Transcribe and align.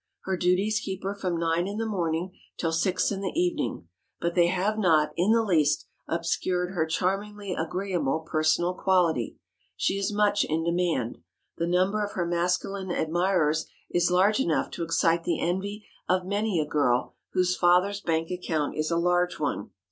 Her 0.21 0.35
duties 0.35 0.79
keep 0.79 1.03
her 1.03 1.13
from 1.13 1.37
nine 1.37 1.67
in 1.67 1.77
the 1.77 1.85
morning 1.85 2.35
till 2.57 2.71
six 2.71 3.11
in 3.11 3.21
the 3.21 3.39
evening, 3.39 3.87
but 4.19 4.33
they 4.33 4.47
have 4.47 4.79
not, 4.79 5.11
in 5.15 5.31
the 5.31 5.43
least, 5.43 5.85
obscured 6.07 6.73
her 6.73 6.87
charmingly 6.87 7.53
agreeable 7.53 8.21
personal 8.21 8.73
quality. 8.73 9.37
She 9.77 9.99
is 9.99 10.11
much 10.11 10.43
in 10.43 10.63
demand. 10.63 11.19
The 11.57 11.67
number 11.67 12.03
of 12.03 12.13
her 12.13 12.25
masculine 12.25 12.89
admirers 12.89 13.67
is 13.91 14.09
large 14.09 14.39
enough 14.39 14.71
to 14.71 14.83
excite 14.83 15.23
the 15.23 15.39
envy 15.39 15.85
of 16.09 16.25
many 16.25 16.59
a 16.59 16.65
girl 16.65 17.13
whose 17.33 17.55
father's 17.55 18.01
bank 18.01 18.31
account 18.31 18.75
is 18.75 18.89
a 18.89 18.97
large 18.97 19.39
one. 19.39 19.69